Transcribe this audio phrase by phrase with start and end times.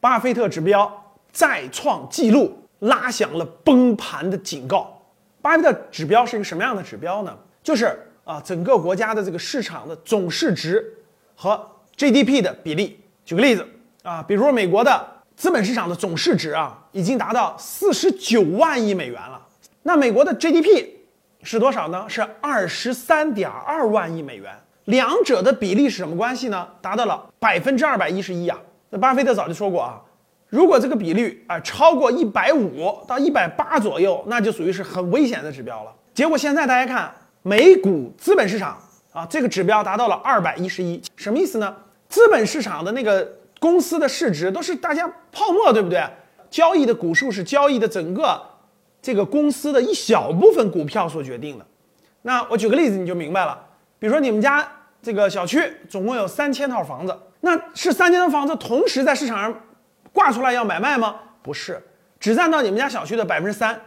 [0.00, 0.90] 巴菲特指标
[1.32, 5.02] 再创纪录，拉响了崩盘的警告。
[5.42, 7.36] 巴菲特指标是一个什么样的指标呢？
[7.62, 10.84] 就是啊，整个国家的这个市场的总市值
[11.34, 11.60] 和
[11.96, 13.00] GDP 的比例。
[13.24, 13.66] 举个例子
[14.02, 15.06] 啊，比如美国的
[15.36, 19.40] 资本市场的总市值啊，已经达到四十九万亿美元了。
[19.82, 20.86] 那美国的 GDP
[21.42, 22.08] 是多少呢？
[22.08, 24.52] 是二十三点二万亿美元。
[24.84, 26.66] 两者的比例是什么关系呢？
[26.80, 28.58] 达到了百分之二百一十一啊。
[28.90, 30.00] 那巴菲特早就说过啊，
[30.48, 35.92] 如果这个比率啊超过一百五到一百八左右，那就属于是很危险的指标了。
[36.14, 37.12] 结果现在大家看
[37.42, 38.78] 美股资本市场
[39.12, 41.76] 啊，这个指标达到了二百一十一，什么意思呢？
[42.08, 46.02] 资本市场的那个公司的市值都是大家泡沫，对不对？
[46.50, 48.40] 交易的股数是交易的整个
[49.02, 51.66] 这个公司的一小部分股票所决定的。
[52.22, 53.66] 那我举个例子你就明白了，
[53.98, 54.66] 比如说你们家
[55.02, 57.16] 这个小区总共有三千套房子。
[57.40, 59.60] 那是三千套房子同时在市场上
[60.12, 61.16] 挂出来要买卖吗？
[61.42, 61.80] 不是，
[62.18, 63.80] 只占到你们家小区的百分之三。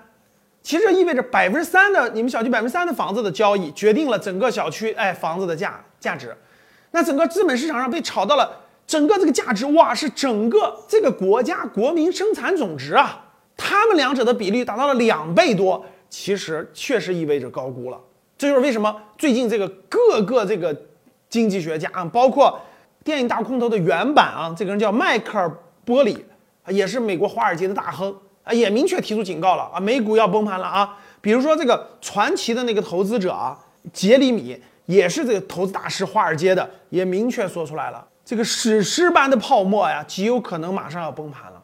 [0.63, 6.35] 其实意味着百分之三的你们小区百分之三的房子的交易，决定了整个小区哎房子的价价值。
[6.91, 13.26] 那整个资本市场上被炒到了整个这个价值，哇，是整个这个国家国民生产总值啊！
[13.57, 17.99] 他们两者的比例达到了两倍多，其实确实意味着高估了。
[18.37, 20.76] 这就是为什么最近这个各个这个
[21.32, 22.62] 经济学家啊，包括。
[23.04, 25.49] 电影《大空头》的原版啊，这个人叫迈克尔·
[25.84, 26.23] 波里，
[26.68, 30.99] 也是美国华尔街的大亨啊，也明确提出警告了啊，美股要崩盘了啊。
[31.20, 33.57] 比如说这个传奇的那个投资者啊，
[33.91, 41.63] 杰里米，也是这个投资大师，华尔街的，也明确说出来了，这个史诗般的泡沫呀，极有可能马上要崩盘了。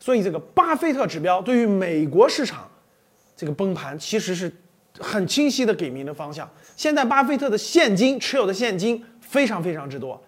[0.00, 2.66] 所以这个巴菲特指标对于美国市场
[3.36, 4.50] 这个崩盘，其实是
[4.98, 6.48] 很清晰的给明了方向。
[6.76, 10.20] 现在巴菲特的现金持有的现金非常非常之多。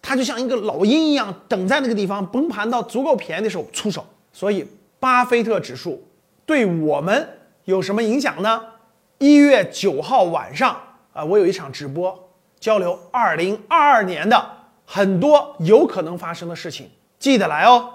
[0.00, 4.06] 他就像一个老鹰一样，等在那个地方，崩盘到足够便宜的时候出手。
[4.32, 4.66] 所以，
[5.00, 6.06] 巴菲特指数
[6.46, 7.28] 对我们
[7.64, 8.62] 有什么影响呢？
[9.18, 10.80] 一月九号晚上
[11.12, 12.30] 啊，我有一场直播
[12.60, 14.50] 交流，二零二二年的
[14.86, 17.90] 很多有可能发生的事情，记得来哦。